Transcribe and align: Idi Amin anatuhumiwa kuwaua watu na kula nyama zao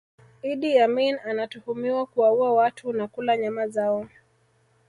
Idi 0.43 0.79
Amin 0.79 1.19
anatuhumiwa 1.25 2.05
kuwaua 2.05 2.53
watu 2.53 2.93
na 2.93 3.07
kula 3.07 3.37
nyama 3.37 3.67
zao 3.67 4.07